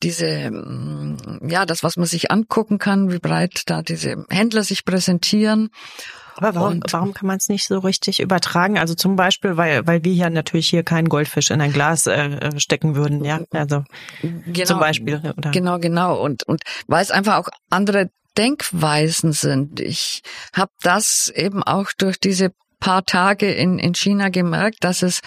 [0.03, 4.83] diese, mm, ja, das, was man sich angucken kann, wie breit da diese Händler sich
[4.83, 5.69] präsentieren.
[6.41, 8.77] Aber warum, und, warum kann man es nicht so richtig übertragen?
[8.77, 12.57] Also zum Beispiel, weil, weil wir hier natürlich hier keinen Goldfisch in ein Glas äh,
[12.59, 13.41] stecken würden, ja.
[13.51, 13.83] Also
[14.21, 15.21] genau, zum Beispiel.
[15.37, 15.51] Oder?
[15.51, 16.19] Genau, genau.
[16.21, 19.81] Und, und weil es einfach auch andere Denkweisen sind.
[19.81, 20.21] Ich
[20.53, 25.19] habe das eben auch durch diese paar Tage in, in China gemerkt, dass es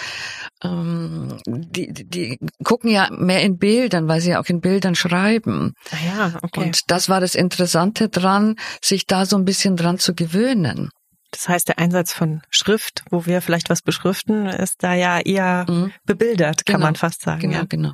[0.65, 5.75] ähm, die, die gucken ja mehr in Bildern, weil sie ja auch in Bildern schreiben.
[5.91, 6.61] Ah ja, okay.
[6.61, 10.91] Und das war das Interessante dran, sich da so ein bisschen dran zu gewöhnen.
[11.33, 15.67] Das heißt, der Einsatz von Schrift, wo wir vielleicht was beschriften, ist da ja eher
[15.69, 15.93] mhm.
[16.05, 16.87] bebildert, kann genau.
[16.87, 17.41] man fast sagen.
[17.41, 17.65] Genau, ja.
[17.65, 17.93] genau.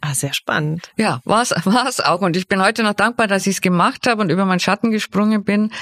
[0.00, 0.90] Ah, sehr spannend.
[0.96, 2.20] Ja, war es war's auch.
[2.20, 4.90] Und ich bin heute noch dankbar, dass ich es gemacht habe und über meinen Schatten
[4.90, 5.72] gesprungen bin.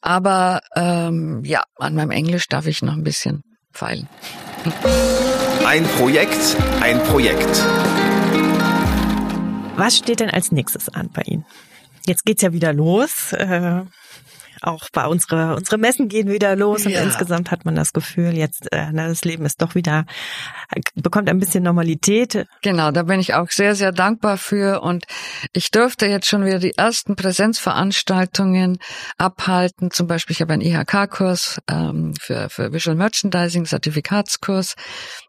[0.00, 3.42] Aber ähm, ja, an meinem Englisch darf ich noch ein bisschen
[3.72, 4.08] feilen.
[5.64, 7.62] Ein Projekt, ein Projekt.
[9.76, 11.46] Was steht denn als nächstes an bei Ihnen?
[12.04, 13.32] Jetzt geht's ja wieder los.
[13.32, 13.82] Äh,
[14.62, 17.02] auch bei unsere unsere Messen gehen wieder los und ja.
[17.02, 20.04] insgesamt hat man das Gefühl, jetzt äh, na, das Leben ist doch wieder
[20.94, 22.46] bekommt ein bisschen Normalität.
[22.62, 25.04] Genau, da bin ich auch sehr sehr dankbar für und
[25.52, 28.78] ich durfte jetzt schon wieder die ersten Präsenzveranstaltungen
[29.18, 29.90] abhalten.
[29.90, 34.74] Zum Beispiel ich habe einen IHK-Kurs ähm, für für Visual Merchandising Zertifikatskurs.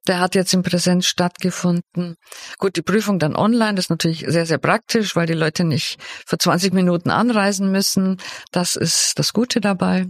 [0.08, 2.16] Der hat jetzt in Präsenz stattgefunden.
[2.58, 5.98] Gut, die Prüfung dann online, das ist natürlich sehr sehr praktisch, weil die Leute nicht
[6.26, 8.18] für 20 Minuten anreisen müssen.
[8.52, 10.08] Das ist das Gute dabei.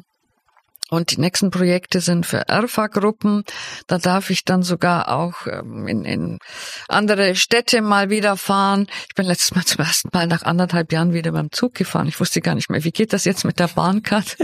[0.93, 3.45] Und die nächsten Projekte sind für ERFA-Gruppen.
[3.87, 6.37] Da darf ich dann sogar auch ähm, in, in
[6.87, 8.85] andere Städte mal wieder fahren.
[9.09, 12.07] Ich bin letztes Mal zum ersten Mal nach anderthalb Jahren wieder beim Zug gefahren.
[12.07, 14.37] Ich wusste gar nicht mehr, wie geht das jetzt mit der Bahncard?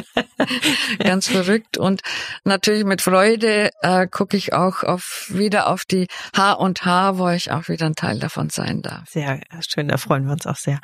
[0.99, 1.77] Ganz verrückt.
[1.77, 2.01] Und
[2.45, 7.29] natürlich mit Freude äh, gucke ich auch auf, wieder auf die H und H, wo
[7.29, 9.07] ich auch wieder ein Teil davon sein darf.
[9.07, 10.79] Sehr schön, da freuen wir uns auch sehr.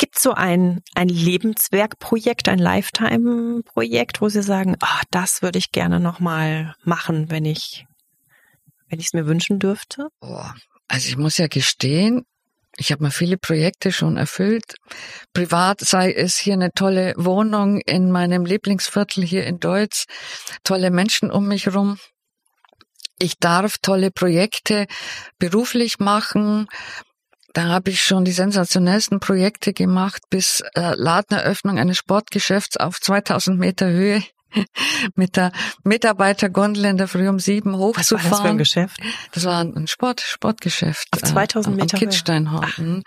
[0.00, 6.00] Gibt so ein, ein Lebenswerkprojekt, ein Lifetime-Projekt, wo Sie sagen, oh, das würde ich gerne
[6.00, 7.84] nochmal machen, wenn ich
[8.88, 10.08] wenn ich es mir wünschen dürfte?
[10.22, 10.42] Oh,
[10.88, 12.24] also ich muss ja gestehen,
[12.78, 14.74] ich habe mir viele Projekte schon erfüllt.
[15.34, 20.06] Privat sei es hier eine tolle Wohnung in meinem Lieblingsviertel hier in Deutsch,
[20.64, 21.98] tolle Menschen um mich rum.
[23.18, 24.86] Ich darf tolle Projekte
[25.38, 26.68] beruflich machen,
[27.52, 33.58] da habe ich schon die sensationellsten Projekte gemacht, bis äh, Ladeneröffnung eines Sportgeschäfts auf 2000
[33.58, 34.22] Meter Höhe
[35.14, 35.52] mit der
[35.84, 38.24] Mitarbeitergondel in der Früh um sieben hochzufahren.
[38.24, 39.00] Was war das für ein Geschäft?
[39.32, 41.08] Das war ein Sport, Sportgeschäft.
[41.12, 43.02] Auf 2000 äh, Meter am Kitzsteinhorn.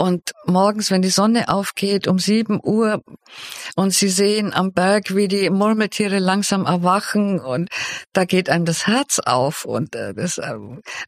[0.00, 3.02] Und morgens, wenn die Sonne aufgeht, um sieben Uhr,
[3.74, 7.68] und sie sehen am Berg, wie die Murmeltiere langsam erwachen, und
[8.12, 9.64] da geht einem das Herz auf.
[9.64, 10.54] Und äh, das, äh,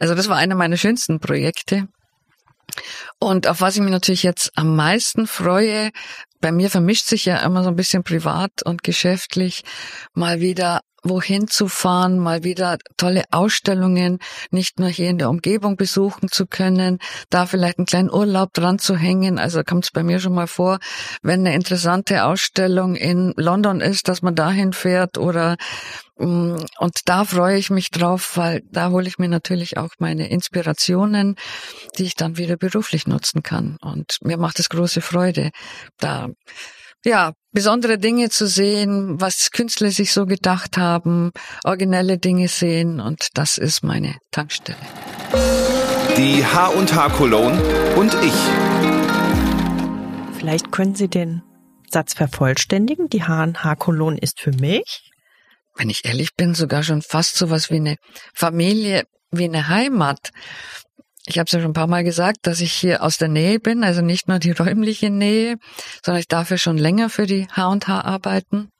[0.01, 1.87] also das war einer meiner schönsten Projekte.
[3.19, 5.91] Und auf was ich mich natürlich jetzt am meisten freue,
[6.41, 9.63] bei mir vermischt sich ja immer so ein bisschen privat und geschäftlich,
[10.15, 14.19] mal wieder wohin zu fahren, mal wieder tolle Ausstellungen
[14.51, 16.99] nicht nur hier in der Umgebung besuchen zu können,
[17.31, 19.39] da vielleicht einen kleinen Urlaub dran zu hängen.
[19.39, 20.79] Also kommt es bei mir schon mal vor,
[21.23, 25.57] wenn eine interessante Ausstellung in London ist, dass man dahin fährt oder
[26.19, 30.29] mm, und da freue ich mich drauf, weil da hole ich mir natürlich auch meine
[30.29, 31.37] Inspirationen,
[31.99, 33.77] die ich dann wieder beruflich nutzen kann.
[33.81, 35.51] Und mir macht es große Freude,
[35.99, 36.29] da
[37.05, 41.33] ja, besondere Dinge zu sehen, was Künstler sich so gedacht haben,
[41.65, 44.79] originelle Dinge sehen und das ist meine Tankstelle.
[46.17, 47.61] Die H&H Cologne
[47.97, 48.35] und ich.
[50.39, 51.43] Vielleicht können Sie den
[51.89, 53.09] Satz vervollständigen.
[53.09, 55.11] Die H&H Cologne ist für mich.
[55.77, 57.97] Wenn ich ehrlich bin, sogar schon fast so was wie eine
[58.35, 60.31] Familie, wie eine Heimat.
[61.27, 63.61] Ich habe es ja schon ein paar Mal gesagt, dass ich hier aus der Nähe
[63.61, 65.57] bin, also nicht nur die räumliche Nähe,
[66.05, 68.71] sondern ich darf ja schon länger für die H&H arbeiten.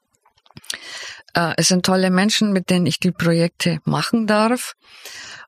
[1.33, 4.73] Äh, es sind tolle Menschen, mit denen ich die Projekte machen darf.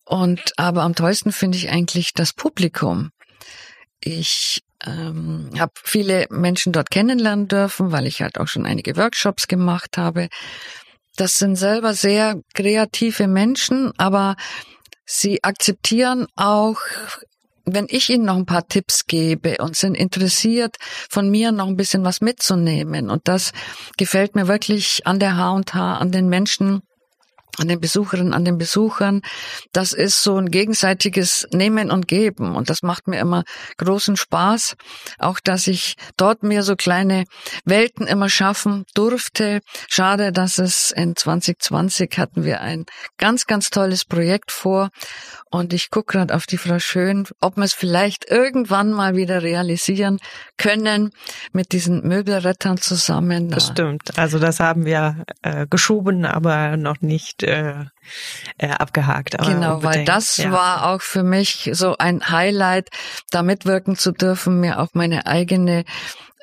[0.05, 3.11] Und aber am tollsten finde ich eigentlich das Publikum.
[3.99, 9.47] Ich ähm, habe viele Menschen dort kennenlernen dürfen, weil ich halt auch schon einige Workshops
[9.47, 10.27] gemacht habe.
[11.15, 14.35] Das sind selber sehr kreative Menschen, aber
[15.05, 16.77] Sie akzeptieren auch,
[17.65, 20.77] wenn ich Ihnen noch ein paar Tipps gebe und sind interessiert,
[21.09, 23.09] von mir noch ein bisschen was mitzunehmen.
[23.09, 23.51] Und das
[23.97, 26.81] gefällt mir wirklich an der H&H, an den Menschen,
[27.57, 29.21] an den Besucherinnen, an den Besuchern.
[29.71, 33.43] Das ist so ein gegenseitiges Nehmen und Geben und das macht mir immer
[33.77, 34.75] großen Spaß.
[35.19, 37.25] Auch, dass ich dort mir so kleine
[37.65, 39.61] Welten immer schaffen durfte.
[39.87, 42.85] Schade, dass es in 2020 hatten wir ein
[43.17, 44.89] ganz, ganz tolles Projekt vor
[45.53, 49.43] und ich gucke gerade auf die Frau Schön, ob wir es vielleicht irgendwann mal wieder
[49.43, 50.17] realisieren
[50.57, 51.11] können
[51.51, 53.49] mit diesen Möbelrettern zusammen.
[53.49, 54.17] Das stimmt.
[54.17, 57.85] Also das haben wir äh, geschoben, aber noch nicht äh,
[58.57, 59.37] äh, abgehakt.
[59.37, 59.83] Genau, unbedingt.
[59.83, 60.51] weil das ja.
[60.51, 62.89] war auch für mich so ein Highlight,
[63.29, 65.85] da mitwirken zu dürfen, mir auch meine eigene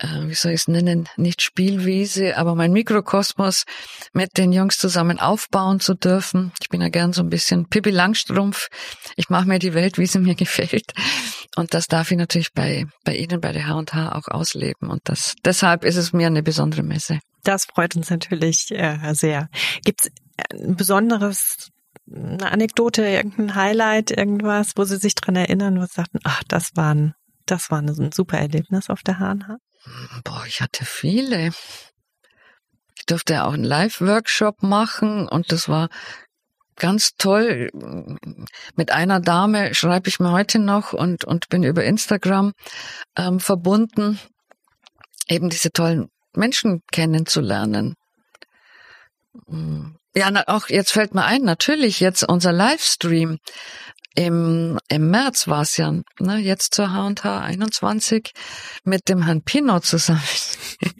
[0.02, 3.64] wie soll ich es nennen, nicht Spielwiese, aber mein Mikrokosmos
[4.12, 6.52] mit den Jungs zusammen aufbauen zu dürfen.
[6.60, 8.68] Ich bin ja gern so ein bisschen Pippi Langstrumpf.
[9.16, 10.92] Ich mache mir die Welt, wie sie mir gefällt.
[11.56, 14.88] Und das darf ich natürlich bei, bei Ihnen, bei der H&H auch ausleben.
[14.88, 17.18] Und das, deshalb ist es mir eine besondere Messe.
[17.42, 19.48] Das freut uns natürlich äh, sehr.
[19.84, 20.10] Gibt es
[20.50, 21.70] ein besonderes
[22.12, 26.70] eine Anekdote, irgendein Highlight, irgendwas, wo Sie sich dran erinnern, wo Sie sagten, ach, das
[26.74, 27.14] war ein,
[27.46, 29.58] das war ein super Erlebnis auf der HNH?
[30.24, 31.50] Boah, ich hatte viele.
[32.96, 35.88] Ich durfte auch einen Live-Workshop machen und das war
[36.76, 37.70] ganz toll.
[38.74, 42.52] Mit einer Dame schreibe ich mir heute noch und, und bin über Instagram
[43.16, 44.18] ähm, verbunden,
[45.28, 47.94] eben diese tollen Menschen kennenzulernen.
[50.14, 53.38] Ja, na, auch jetzt fällt mir ein, natürlich jetzt unser Livestream
[54.20, 58.32] im, im März war es ja, ne, jetzt zur H&H 21
[58.84, 60.20] mit dem Herrn Pino zusammen.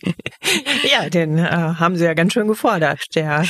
[0.90, 3.44] ja, den äh, haben sie ja ganz schön gefordert, der.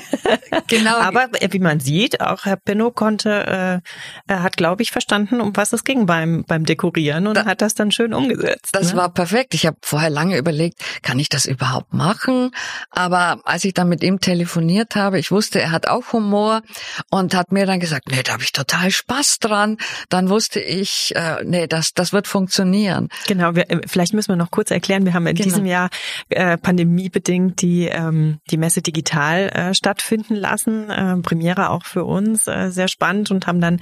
[0.68, 0.96] genau.
[0.96, 3.82] Aber äh, wie man sieht, auch Herr Pino konnte,
[4.28, 7.46] äh, er hat, glaube ich, verstanden, um was es ging beim, beim Dekorieren und da,
[7.46, 8.68] hat das dann schön umgesetzt.
[8.70, 8.98] Das ne?
[8.98, 9.54] war perfekt.
[9.54, 12.52] Ich habe vorher lange überlegt, kann ich das überhaupt machen?
[12.90, 16.62] Aber als ich dann mit ihm telefoniert habe, ich wusste, er hat auch Humor
[17.10, 19.76] und hat mir dann gesagt, nee, da habe ich total Spaß dran.
[20.08, 23.08] Dann wusste ich, äh, nee, das, das wird funktionieren.
[23.26, 25.48] Genau, wir, äh, vielleicht müssen wir noch kurz erklären, wir haben in genau.
[25.48, 25.90] diesem Jahr
[26.28, 30.90] äh, pandemiebedingt die, ähm, die Messe digital äh, stattfinden lassen.
[30.90, 33.80] Äh, Premiere auch für uns, äh, sehr spannend und haben dann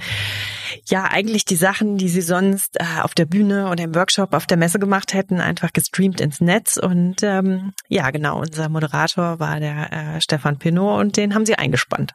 [0.85, 4.45] ja eigentlich die Sachen, die sie sonst äh, auf der Bühne oder im Workshop auf
[4.45, 6.77] der Messe gemacht hätten, einfach gestreamt ins Netz.
[6.77, 11.55] Und ähm, ja, genau, unser Moderator war der äh, Stefan Pinot und den haben sie
[11.55, 12.13] eingespannt.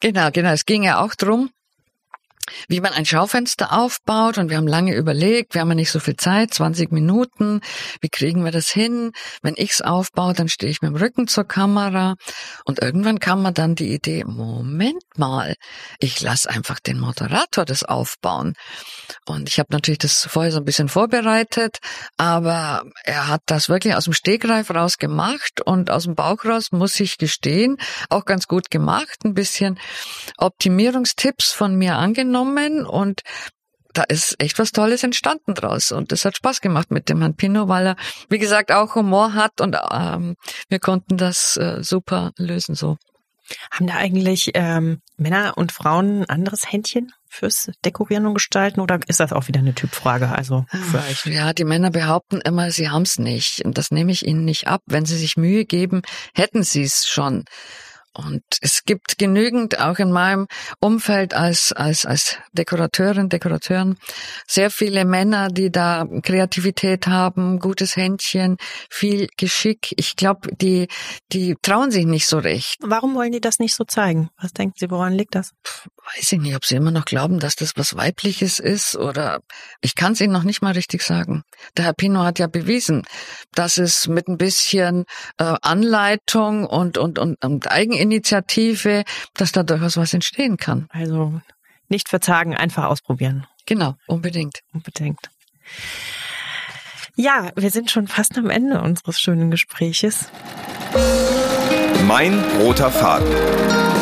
[0.00, 0.50] Genau, genau.
[0.50, 1.50] Es ging ja auch drum,
[2.68, 6.00] wie man ein Schaufenster aufbaut und wir haben lange überlegt, wir haben ja nicht so
[6.00, 7.60] viel Zeit, 20 Minuten,
[8.00, 9.12] wie kriegen wir das hin?
[9.42, 12.14] Wenn ich's aufbaue, dann stehe ich mit dem Rücken zur Kamera
[12.64, 15.54] und irgendwann kam mir dann die Idee, Moment mal,
[15.98, 18.54] ich lasse einfach den Moderator das aufbauen.
[19.26, 21.78] Und ich habe natürlich das vorher so ein bisschen vorbereitet,
[22.16, 26.68] aber er hat das wirklich aus dem Stegreif raus gemacht und aus dem Bauch raus,
[26.72, 27.76] muss ich gestehen,
[28.08, 29.78] auch ganz gut gemacht, ein bisschen
[30.38, 33.22] Optimierungstipps von mir angenommen aufgenommen und
[33.92, 37.34] da ist echt was Tolles entstanden draus und es hat Spaß gemacht mit dem Herrn
[37.34, 37.96] Pino, weil er,
[38.28, 40.36] wie gesagt, auch Humor hat und ähm,
[40.68, 42.96] wir konnten das äh, super lösen so.
[43.72, 49.00] Haben da eigentlich ähm, Männer und Frauen ein anderes Händchen fürs Dekorieren und Gestalten oder
[49.08, 50.28] ist das auch wieder eine Typfrage?
[50.28, 51.26] Also euch?
[51.26, 53.64] Ja, die Männer behaupten immer, sie haben es nicht.
[53.64, 54.82] Und das nehme ich ihnen nicht ab.
[54.86, 57.44] Wenn sie sich Mühe geben, hätten sie es schon.
[58.12, 60.48] Und es gibt genügend auch in meinem
[60.80, 63.98] Umfeld als, als, als Dekorateurin, Dekorateuren
[64.46, 68.56] sehr viele Männer, die da Kreativität haben, gutes Händchen,
[68.90, 69.92] viel Geschick.
[69.96, 70.88] Ich glaube, die,
[71.32, 72.78] die trauen sich nicht so recht.
[72.80, 74.30] Warum wollen die das nicht so zeigen?
[74.40, 75.52] Was denken Sie, woran liegt das?
[76.16, 79.40] Weiß ich nicht, ob sie immer noch glauben, dass das was Weibliches ist oder
[79.80, 81.44] ich kann es Ihnen noch nicht mal richtig sagen.
[81.76, 83.06] Der Herr Pino hat ja bewiesen,
[83.54, 85.04] dass es mit ein bisschen
[85.38, 90.88] äh, Anleitung und, und, und, und Eigen Initiative, dass da durchaus was entstehen kann.
[90.90, 91.40] Also
[91.88, 93.46] nicht verzagen, einfach ausprobieren.
[93.66, 94.60] Genau, unbedingt.
[94.72, 95.30] Unbedingt.
[97.14, 100.28] Ja, wir sind schon fast am Ende unseres schönen Gespräches.
[102.06, 103.99] Mein roter Faden.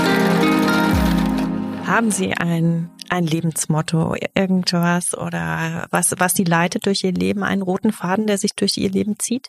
[1.88, 7.62] Haben Sie ein, ein Lebensmotto, irgendwas oder was, was Sie leitet durch Ihr Leben, einen
[7.62, 9.48] roten Faden, der sich durch Ihr Leben zieht?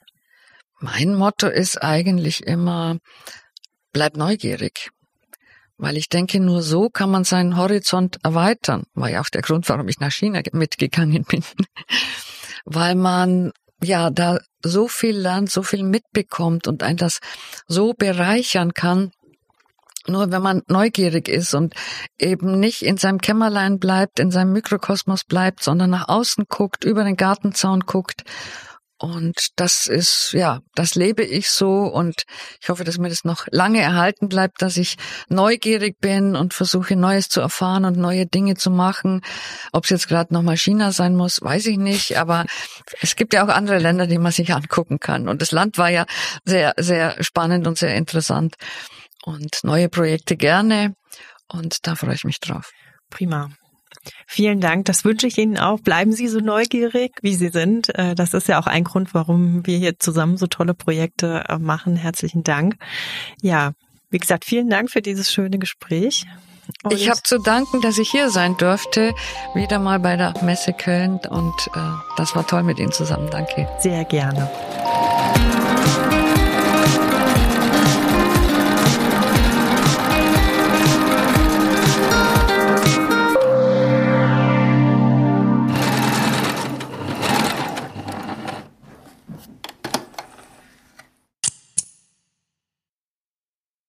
[0.79, 2.97] Mein Motto ist eigentlich immer,
[3.91, 4.91] bleib neugierig.
[5.77, 8.83] Weil ich denke, nur so kann man seinen Horizont erweitern.
[8.93, 11.43] War ja auch der Grund, warum ich nach China mitgegangen bin.
[12.63, 13.51] Weil man
[13.83, 17.19] ja da so viel lernt, so viel mitbekommt und ein das
[17.67, 19.11] so bereichern kann.
[20.09, 21.73] Nur wenn man neugierig ist und
[22.17, 27.03] eben nicht in seinem Kämmerlein bleibt, in seinem Mikrokosmos bleibt, sondern nach außen guckt, über
[27.03, 28.23] den Gartenzaun guckt
[29.01, 32.23] Und das ist, ja, das lebe ich so und
[32.61, 34.97] ich hoffe, dass mir das noch lange erhalten bleibt, dass ich
[35.29, 39.21] neugierig bin und versuche, Neues zu erfahren und neue Dinge zu machen.
[39.71, 42.45] Ob es jetzt gerade nochmal China sein muss, weiß ich nicht, aber
[43.01, 45.29] es gibt ja auch andere Länder, die man sich angucken kann.
[45.29, 46.05] Und das Land war ja
[46.43, 48.55] sehr, sehr spannend und sehr interessant.
[49.23, 50.95] Und neue Projekte gerne
[51.51, 52.71] und da freue ich mich drauf.
[53.09, 53.49] Prima.
[54.27, 54.85] Vielen Dank.
[54.85, 55.79] Das wünsche ich Ihnen auch.
[55.79, 57.93] Bleiben Sie so neugierig, wie Sie sind.
[57.97, 61.57] Äh, das ist ja auch ein Grund, warum wir hier zusammen so tolle Projekte äh,
[61.57, 61.95] machen.
[61.95, 62.75] Herzlichen Dank.
[63.41, 63.73] Ja,
[64.09, 66.25] wie gesagt, vielen Dank für dieses schöne Gespräch.
[66.83, 69.15] Und ich habe zu danken, dass ich hier sein durfte,
[69.55, 71.79] wieder mal bei der Messe Köln und äh,
[72.15, 73.29] das war toll mit Ihnen zusammen.
[73.31, 73.67] Danke.
[73.79, 74.49] Sehr gerne.